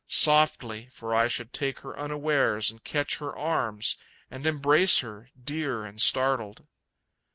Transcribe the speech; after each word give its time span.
Softly, 0.07 0.89
for 0.91 1.13
I 1.13 1.27
should 1.27 1.53
take 1.53 1.81
her 1.81 1.95
unawares 1.95 2.71
and 2.71 2.83
catch 2.83 3.17
her 3.17 3.35
arms, 3.37 3.97
And 4.31 4.47
embrace 4.47 5.01
her, 5.01 5.29
dear 5.39 5.85
and 5.85 6.01
startled. 6.01 6.65